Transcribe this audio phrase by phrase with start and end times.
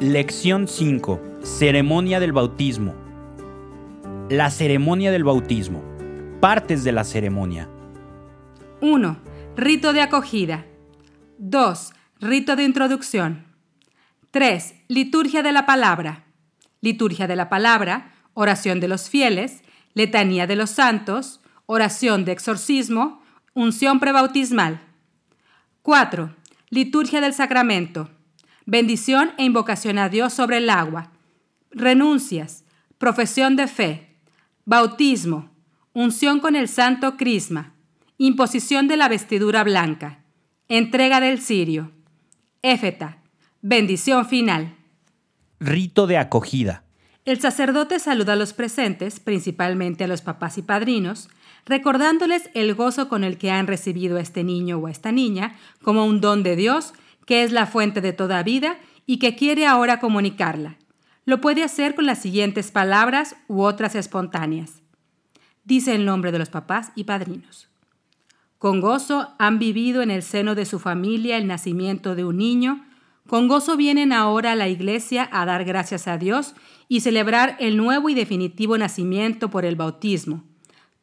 [0.00, 1.20] Lección 5.
[1.42, 2.94] Ceremonia del bautismo.
[4.30, 5.82] La ceremonia del bautismo.
[6.40, 7.68] Partes de la ceremonia.
[8.80, 9.16] 1.
[9.56, 10.66] Rito de acogida.
[11.38, 11.92] 2.
[12.20, 13.44] Rito de introducción.
[14.30, 14.74] 3.
[14.86, 16.26] Liturgia de la palabra.
[16.80, 19.62] Liturgia de la palabra, oración de los fieles,
[19.96, 23.22] letanía de los santos, oración de exorcismo,
[23.54, 24.82] unción prebautismal.
[25.80, 26.36] 4.
[26.68, 28.10] Liturgia del sacramento.
[28.66, 31.12] Bendición e invocación a Dios sobre el agua.
[31.70, 32.64] Renuncias.
[32.98, 34.18] Profesión de fe.
[34.66, 35.50] Bautismo.
[35.94, 37.72] Unción con el santo crisma.
[38.18, 40.24] Imposición de la vestidura blanca.
[40.68, 41.92] Entrega del cirio.
[42.60, 43.22] Éfeta.
[43.62, 44.76] Bendición final.
[45.58, 46.85] Rito de acogida.
[47.26, 51.28] El sacerdote saluda a los presentes, principalmente a los papás y padrinos,
[51.64, 55.56] recordándoles el gozo con el que han recibido a este niño o a esta niña
[55.82, 56.94] como un don de Dios,
[57.26, 60.76] que es la fuente de toda vida y que quiere ahora comunicarla.
[61.24, 64.82] Lo puede hacer con las siguientes palabras u otras espontáneas.
[65.64, 67.66] Dice el nombre de los papás y padrinos.
[68.58, 72.86] Con gozo han vivido en el seno de su familia el nacimiento de un niño.
[73.26, 76.54] Con gozo vienen ahora a la iglesia a dar gracias a Dios
[76.88, 80.44] y celebrar el nuevo y definitivo nacimiento por el bautismo.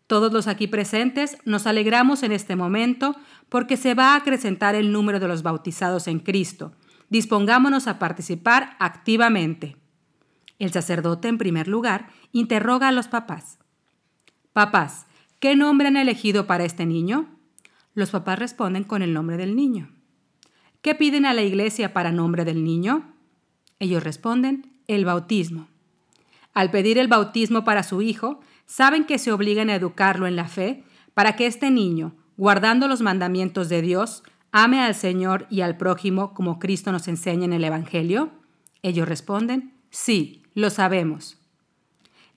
[0.07, 3.15] Todos los aquí presentes nos alegramos en este momento
[3.49, 6.73] porque se va a acrecentar el número de los bautizados en Cristo.
[7.09, 9.75] Dispongámonos a participar activamente.
[10.59, 13.59] El sacerdote, en primer lugar, interroga a los papás.
[14.53, 15.07] Papás,
[15.39, 17.27] ¿qué nombre han elegido para este niño?
[17.95, 19.89] Los papás responden con el nombre del niño.
[20.83, 23.15] ¿Qué piden a la iglesia para nombre del niño?
[23.79, 25.69] Ellos responden, el bautismo.
[26.53, 30.49] Al pedir el bautismo para su hijo, saben que se obligan a educarlo en la
[30.49, 35.77] fe para que este niño, guardando los mandamientos de Dios, ame al Señor y al
[35.77, 38.31] prójimo como Cristo nos enseña en el Evangelio?
[38.81, 41.37] Ellos responden, sí, lo sabemos.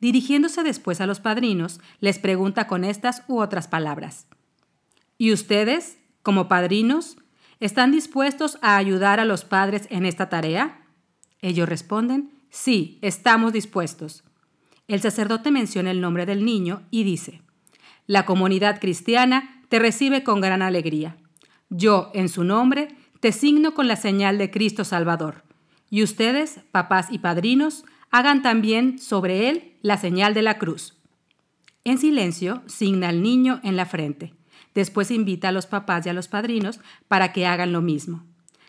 [0.00, 4.28] Dirigiéndose después a los padrinos, les pregunta con estas u otras palabras.
[5.18, 7.16] ¿Y ustedes, como padrinos,
[7.60, 10.86] están dispuestos a ayudar a los padres en esta tarea?
[11.40, 14.24] Ellos responden, sí, estamos dispuestos.
[14.88, 17.42] El sacerdote menciona el nombre del niño y dice,
[18.06, 21.16] la comunidad cristiana te recibe con gran alegría.
[21.70, 22.88] Yo, en su nombre,
[23.20, 25.42] te signo con la señal de Cristo Salvador.
[25.90, 30.96] Y ustedes, papás y padrinos, hagan también sobre él la señal de la cruz.
[31.84, 34.34] En silencio, signa al niño en la frente.
[34.76, 38.26] Después invita a los papás y a los padrinos para que hagan lo mismo.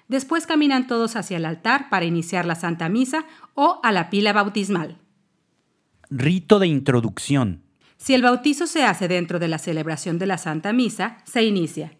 [0.07, 3.25] Después caminan todos hacia el altar para iniciar la Santa Misa
[3.55, 4.97] o a la pila bautismal.
[6.09, 7.61] Rito de introducción.
[7.97, 11.91] Si el bautizo se hace dentro de la celebración de la Santa Misa, se inicia.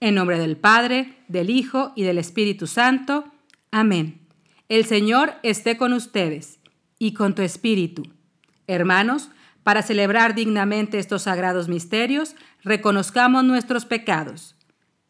[0.00, 3.26] En nombre del Padre, del Hijo y del Espíritu Santo.
[3.70, 4.26] Amén.
[4.68, 6.58] El Señor esté con ustedes
[6.98, 8.02] y con tu espíritu.
[8.66, 9.30] Hermanos,
[9.66, 14.56] para celebrar dignamente estos sagrados misterios, reconozcamos nuestros pecados.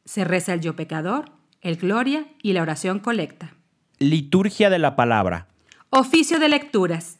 [0.05, 3.55] Se reza el yo pecador, el gloria y la oración colecta.
[3.99, 5.49] Liturgia de la palabra.
[5.89, 7.19] Oficio de lecturas.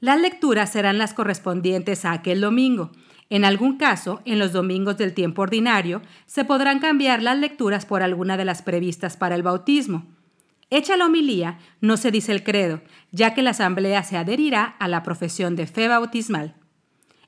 [0.00, 2.92] Las lecturas serán las correspondientes a aquel domingo.
[3.30, 8.02] En algún caso, en los domingos del tiempo ordinario, se podrán cambiar las lecturas por
[8.02, 10.04] alguna de las previstas para el bautismo.
[10.68, 12.82] Hecha la homilía, no se dice el credo,
[13.12, 16.54] ya que la asamblea se adherirá a la profesión de fe bautismal.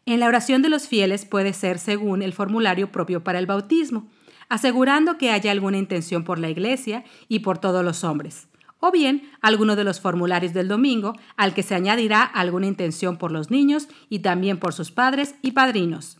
[0.06, 4.09] En la oración de los fieles puede ser según el formulario propio para el bautismo,
[4.49, 8.47] asegurando que haya alguna intención por la Iglesia y por todos los hombres,
[8.78, 13.33] o bien alguno de los formularios del domingo al que se añadirá alguna intención por
[13.33, 16.19] los niños y también por sus padres y padrinos.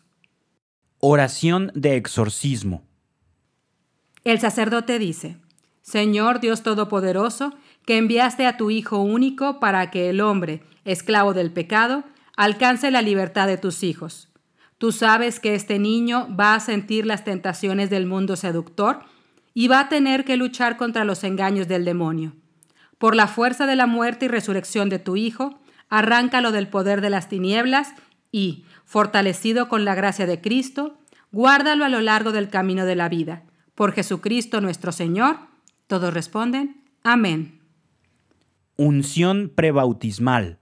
[0.99, 2.83] Oración de exorcismo.
[4.25, 5.37] El sacerdote dice,
[5.83, 7.55] Señor Dios Todopoderoso,
[7.85, 12.03] que enviaste a tu Hijo único para que el hombre, esclavo del pecado,
[12.37, 14.29] alcance la libertad de tus hijos.
[14.79, 19.01] Tú sabes que este niño va a sentir las tentaciones del mundo seductor
[19.55, 22.35] y va a tener que luchar contra los engaños del demonio.
[22.99, 27.11] Por la fuerza de la muerte y resurrección de tu Hijo, arráncalo del poder de
[27.11, 27.95] las tinieblas
[28.31, 30.99] y, fortalecido con la gracia de Cristo,
[31.33, 33.45] guárdalo a lo largo del camino de la vida.
[33.75, 35.39] Por Jesucristo nuestro Señor.
[35.87, 37.61] Todos responden, Amén.
[38.77, 40.59] Unción prebautismal.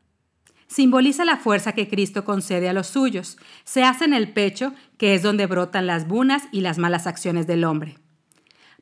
[0.74, 3.36] Simboliza la fuerza que Cristo concede a los suyos.
[3.62, 7.46] Se hace en el pecho, que es donde brotan las bunas y las malas acciones
[7.46, 7.96] del hombre.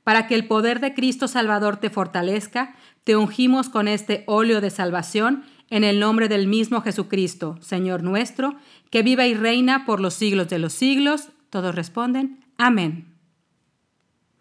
[0.03, 2.75] Para que el poder de Cristo Salvador te fortalezca,
[3.05, 8.57] te ungimos con este óleo de salvación en el nombre del mismo Jesucristo, Señor nuestro,
[8.89, 11.29] que viva y reina por los siglos de los siglos.
[11.51, 13.19] Todos responden, amén.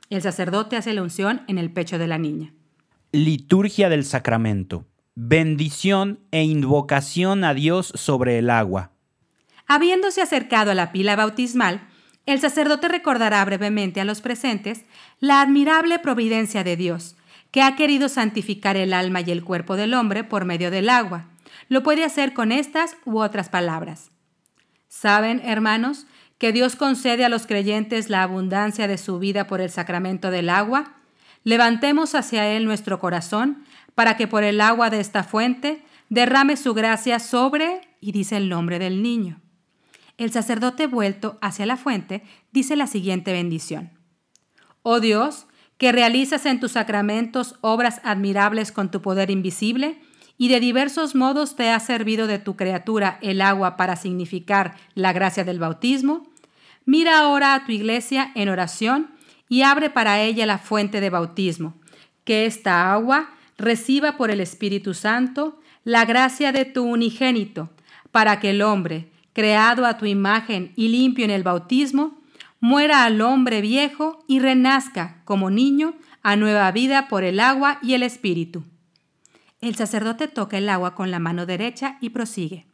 [0.10, 2.54] El sacerdote hace la unción en el pecho de la niña.
[3.12, 4.86] Liturgia del Sacramento.
[5.16, 8.92] Bendición e invocación a Dios sobre el agua.
[9.68, 11.86] Habiéndose acercado a la pila bautismal,
[12.26, 14.86] el sacerdote recordará brevemente a los presentes
[15.20, 17.18] la admirable providencia de Dios,
[17.52, 21.28] que ha querido santificar el alma y el cuerpo del hombre por medio del agua.
[21.68, 24.12] Lo puede hacer con estas u otras palabras.
[24.88, 29.72] ¿Saben, hermanos, que Dios concede a los creyentes la abundancia de su vida por el
[29.72, 31.01] sacramento del agua?
[31.44, 33.64] Levantemos hacia Él nuestro corazón
[33.96, 38.50] para que por el agua de esta fuente derrame su gracia sobre, y dice el
[38.50, 39.42] nombre del niño.
[40.18, 43.92] El sacerdote vuelto hacia la fuente dice la siguiente bendición.
[44.84, 45.48] Oh Dios,
[45.78, 50.00] que realizas en tus sacramentos obras admirables con tu poder invisible,
[50.38, 55.14] y de diversos modos te ha servido de tu criatura el agua para significar la
[55.14, 56.28] gracia del bautismo,
[56.86, 59.12] mira ahora a tu iglesia en oración
[59.52, 61.74] y abre para ella la fuente de bautismo,
[62.24, 67.70] que esta agua reciba por el Espíritu Santo la gracia de tu unigénito,
[68.14, 72.18] para que el hombre, creado a tu imagen y limpio en el bautismo,
[72.62, 77.94] muera al hombre viejo y renazca como niño a nueva vida por el agua y
[77.94, 78.64] el Espíritu.
[79.60, 82.68] El sacerdote toca el agua con la mano derecha y prosigue.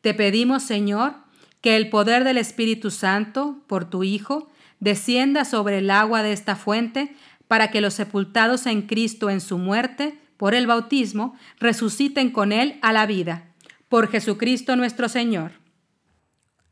[0.00, 1.14] Te pedimos, Señor,
[1.60, 4.48] que el poder del Espíritu Santo, por tu Hijo,
[4.80, 7.14] descienda sobre el agua de esta fuente
[7.48, 12.78] para que los sepultados en Cristo en su muerte, por el bautismo, resuciten con Él
[12.82, 13.54] a la vida.
[13.88, 15.52] Por Jesucristo nuestro Señor.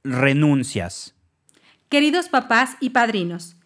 [0.04, 1.14] Renuncias.
[1.88, 3.56] Queridos papás y padrinos,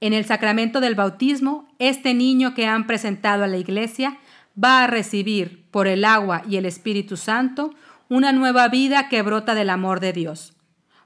[0.00, 4.18] en el sacramento del bautismo, este niño que han presentado a la iglesia
[4.62, 7.74] va a recibir, por el agua y el Espíritu Santo,
[8.08, 10.54] una nueva vida que brota del amor de Dios.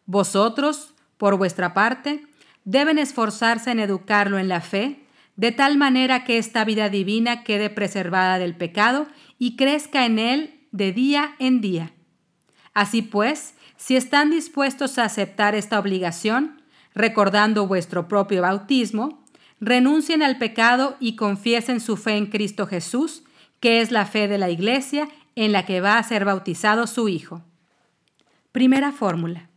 [0.06, 2.25] Vosotros, por vuestra parte,
[2.64, 5.05] deben esforzarse en educarlo en la fe,
[5.37, 9.06] de tal manera que esta vida divina quede preservada del pecado
[9.38, 11.93] y crezca en él de día en día.
[12.72, 16.62] Así pues, si están dispuestos a aceptar esta obligación,
[16.94, 19.25] recordando vuestro propio bautismo,
[19.60, 23.25] renuncien al pecado y confiesen su fe en Cristo Jesús,
[23.60, 27.08] que es la fe de la Iglesia en la que va a ser bautizado su
[27.08, 27.43] Hijo.
[28.52, 29.49] Primera fórmula.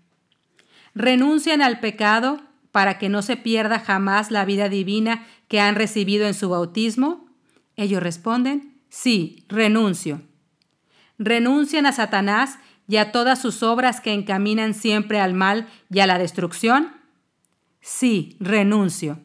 [0.95, 2.41] Renuncien al pecado
[2.77, 7.27] para que no se pierda jamás la vida divina que han recibido en su bautismo?
[7.75, 10.21] Ellos responden, sí, renuncio.
[11.17, 16.05] ¿Renuncian a Satanás y a todas sus obras que encaminan siempre al mal y a
[16.05, 16.91] la destrucción?
[17.81, 19.21] Sí, renuncio.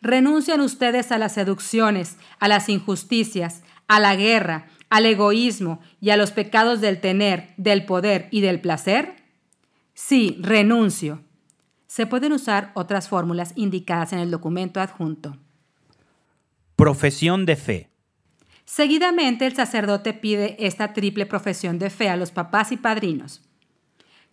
[0.00, 6.16] ¿Renuncian ustedes a las seducciones, a las injusticias, a la guerra, al egoísmo y a
[6.16, 9.22] los pecados del tener, del poder y del placer?
[9.94, 11.22] Sí, renuncio
[11.94, 15.36] se pueden usar otras fórmulas indicadas en el documento adjunto.
[16.74, 17.88] Profesión de fe.
[18.64, 23.42] Seguidamente el sacerdote pide esta triple profesión de fe a los papás y padrinos.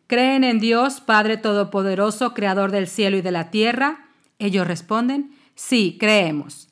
[0.08, 4.08] ¿Creen en Dios, Padre Todopoderoso, Creador del cielo y de la tierra?
[4.40, 6.68] Ellos responden, sí, creemos.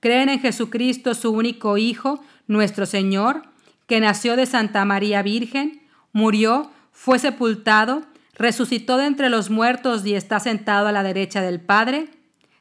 [0.00, 3.42] ¿Creen en Jesucristo, su único Hijo, nuestro Señor,
[3.86, 5.82] que nació de Santa María Virgen,
[6.14, 11.60] murió, fue sepultado, resucitó de entre los muertos y está sentado a la derecha del
[11.60, 12.08] Padre?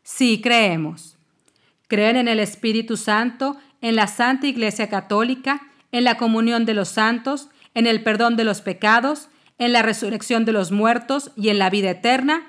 [0.04, 1.18] Sí, creemos.
[1.88, 6.90] ¿Creen en el Espíritu Santo, en la Santa Iglesia Católica, en la comunión de los
[6.90, 11.60] santos, en el perdón de los pecados, en la resurrección de los muertos y en
[11.60, 12.44] la vida eterna?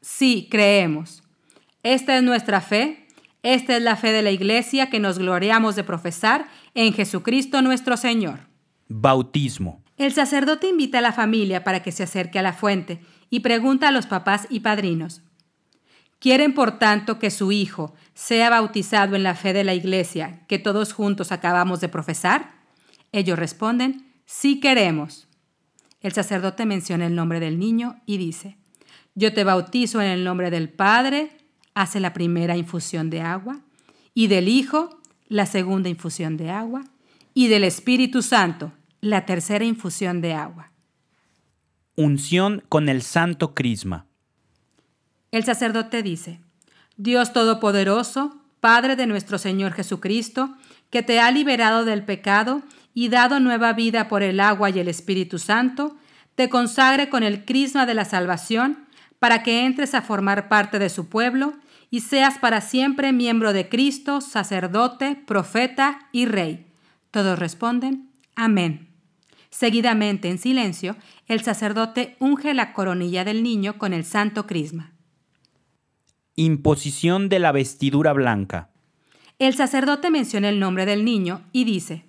[0.00, 1.22] Sí, creemos.
[1.82, 3.06] Esta es nuestra fe,
[3.42, 7.96] esta es la fe de la Iglesia que nos gloriamos de profesar en Jesucristo nuestro
[7.96, 8.40] Señor.
[8.88, 9.83] Bautismo.
[9.96, 13.88] El sacerdote invita a la familia para que se acerque a la fuente y pregunta
[13.88, 15.22] a los papás y padrinos.
[16.18, 20.58] ¿Quieren, por tanto, que su hijo sea bautizado en la fe de la iglesia que
[20.58, 22.54] todos juntos acabamos de profesar?
[23.12, 25.28] Ellos responden, sí queremos.
[26.00, 28.56] El sacerdote menciona el nombre del niño y dice,
[29.14, 31.30] yo te bautizo en el nombre del Padre,
[31.74, 33.60] hace la primera infusión de agua,
[34.12, 36.84] y del Hijo, la segunda infusión de agua,
[37.32, 38.72] y del Espíritu Santo,
[39.04, 40.72] la tercera infusión de agua.
[41.94, 44.06] Unción con el Santo Crisma.
[45.30, 46.40] El sacerdote dice,
[46.96, 50.56] Dios Todopoderoso, Padre de nuestro Señor Jesucristo,
[50.88, 52.62] que te ha liberado del pecado
[52.94, 55.96] y dado nueva vida por el agua y el Espíritu Santo,
[56.34, 58.86] te consagre con el crisma de la salvación,
[59.18, 61.54] para que entres a formar parte de su pueblo
[61.90, 66.66] y seas para siempre miembro de Cristo, sacerdote, profeta y rey.
[67.10, 68.93] Todos responden, Amén.
[69.56, 70.96] Seguidamente, en silencio,
[71.28, 74.94] el sacerdote unge la coronilla del niño con el santo crisma.
[76.34, 78.70] Imposición de la vestidura blanca.
[79.38, 82.04] El sacerdote menciona el nombre del niño y dice,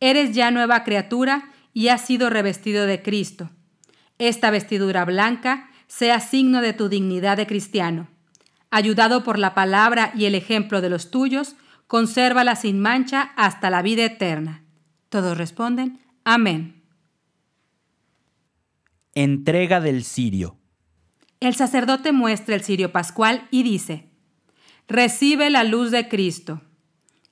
[0.00, 3.50] Eres ya nueva criatura y has sido revestido de Cristo.
[4.18, 8.08] Esta vestidura blanca sea signo de tu dignidad de cristiano.
[8.72, 11.54] Ayudado por la palabra y el ejemplo de los tuyos,
[11.86, 14.64] consérvala sin mancha hasta la vida eterna.
[15.08, 16.82] Todos responden, Amén.
[19.14, 20.58] Entrega del cirio.
[21.38, 24.10] El sacerdote muestra el cirio pascual y dice,
[24.88, 26.62] Recibe la luz de Cristo.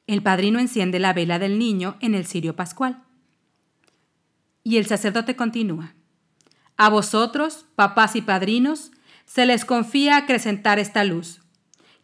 [0.07, 3.03] El padrino enciende la vela del niño en el cirio pascual.
[4.63, 5.97] Y el sacerdote continúa,
[6.77, 8.93] A vosotros, papás y padrinos,
[9.25, 11.41] se les confía acrecentar esta luz,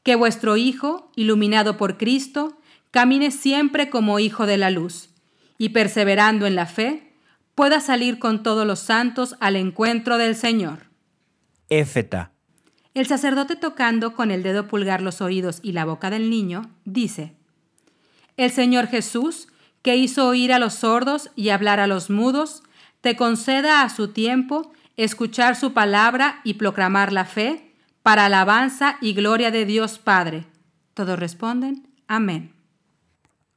[0.03, 2.59] que vuestro Hijo, iluminado por Cristo,
[2.91, 5.10] camine siempre como Hijo de la luz,
[5.61, 7.13] y perseverando en la fe,
[7.55, 10.87] pueda salir con todos los santos al encuentro del Señor.
[11.69, 12.33] Éfeta.
[12.95, 17.35] El sacerdote tocando con el dedo pulgar los oídos y la boca del niño, dice,
[18.39, 19.49] El Señor Jesús,
[19.83, 22.63] que hizo oír a los sordos y hablar a los mudos,
[23.03, 29.13] te conceda a su tiempo escuchar su palabra y proclamar la fe, para alabanza y
[29.13, 30.47] gloria de Dios Padre.
[30.95, 32.55] Todos responden, Amén.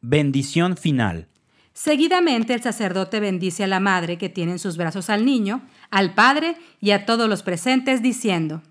[0.01, 1.29] Bendición final.
[1.73, 6.13] Seguidamente el sacerdote bendice a la madre que tiene en sus brazos al niño, al
[6.13, 8.61] padre y a todos los presentes, diciendo,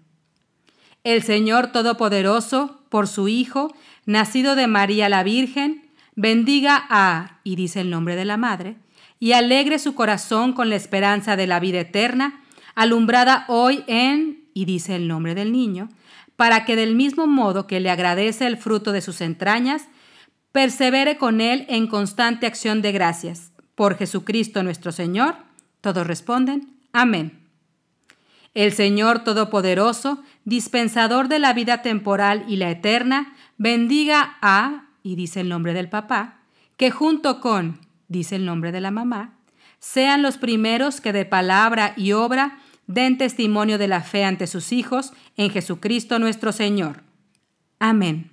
[1.02, 3.74] El Señor Todopoderoso, por su Hijo,
[4.06, 8.76] nacido de María la Virgen, bendiga a, y dice el nombre de la madre,
[9.18, 12.44] y alegre su corazón con la esperanza de la vida eterna,
[12.76, 15.88] alumbrada hoy en, y dice el nombre del niño,
[16.36, 19.88] para que del mismo modo que le agradece el fruto de sus entrañas,
[20.52, 23.52] persevere con él en constante acción de gracias.
[23.74, 25.36] Por Jesucristo nuestro Señor.
[25.80, 27.40] Todos responden, Amén.
[28.54, 35.40] El Señor Todopoderoso, dispensador de la vida temporal y la eterna, bendiga a, y dice
[35.40, 36.40] el nombre del papá,
[36.76, 39.38] que junto con, dice el nombre de la mamá,
[39.78, 44.70] sean los primeros que de palabra y obra den testimonio de la fe ante sus
[44.72, 47.02] hijos en Jesucristo nuestro Señor.
[47.78, 48.31] Amén.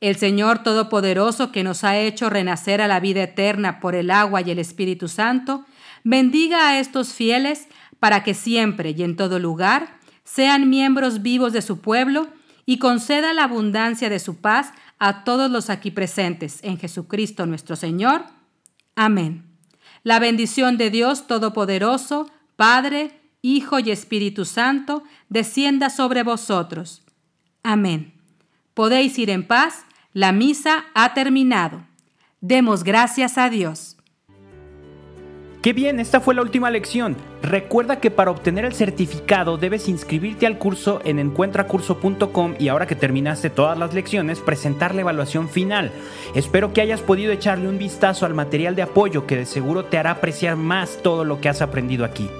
[0.00, 4.40] El Señor Todopoderoso, que nos ha hecho renacer a la vida eterna por el agua
[4.40, 5.66] y el Espíritu Santo,
[6.04, 11.60] bendiga a estos fieles para que siempre y en todo lugar sean miembros vivos de
[11.60, 12.28] su pueblo
[12.64, 17.76] y conceda la abundancia de su paz a todos los aquí presentes en Jesucristo nuestro
[17.76, 18.24] Señor.
[18.94, 19.44] Amén.
[20.02, 27.02] La bendición de Dios Todopoderoso, Padre, Hijo y Espíritu Santo, descienda sobre vosotros.
[27.62, 28.14] Amén.
[28.74, 31.82] Podéis ir en paz la misa ha terminado.
[32.40, 33.96] Demos gracias a Dios.
[35.62, 37.16] Qué bien, esta fue la última lección.
[37.42, 42.96] Recuerda que para obtener el certificado debes inscribirte al curso en encuentracurso.com y ahora que
[42.96, 45.92] terminaste todas las lecciones, presentar la evaluación final.
[46.34, 49.98] Espero que hayas podido echarle un vistazo al material de apoyo que de seguro te
[49.98, 52.30] hará apreciar más todo lo que has aprendido aquí.